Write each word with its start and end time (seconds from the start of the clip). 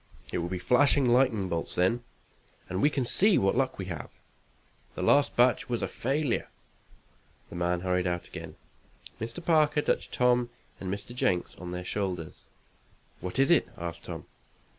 It 0.31 0.39
will 0.39 0.49
be 0.49 0.57
flashing 0.57 1.07
lightning 1.07 1.47
bolts 1.47 1.75
then, 1.75 2.03
and 2.67 2.81
we 2.81 2.89
can 2.89 3.05
see 3.05 3.37
what 3.37 3.55
luck 3.55 3.77
we 3.77 3.85
have. 3.85 4.09
The 4.95 5.03
last 5.03 5.35
batch 5.35 5.69
was 5.69 5.83
a 5.83 5.87
failure." 5.87 6.49
The 7.51 7.55
man 7.55 7.81
hurried 7.81 8.07
out 8.07 8.25
again. 8.27 8.55
Mr. 9.19 9.45
Parker 9.45 9.83
touched 9.83 10.11
Tom 10.11 10.49
and 10.79 10.91
Mr. 10.91 11.13
Jenks 11.13 11.53
on 11.57 11.69
their 11.71 11.85
shoulders. 11.85 12.45
"What 13.19 13.37
is 13.37 13.51
it?" 13.51 13.67
asked 13.77 14.05
Tom. 14.05 14.25